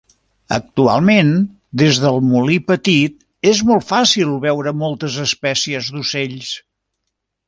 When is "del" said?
2.05-2.15